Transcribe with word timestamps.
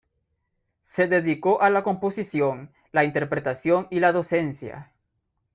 Se 0.81 1.05
dedicó 1.05 1.61
a 1.61 1.69
la 1.69 1.83
composición, 1.83 2.71
la 2.91 3.03
interpretación 3.03 3.85
y 3.91 3.99
la 3.99 4.11
docencia. 4.11 4.91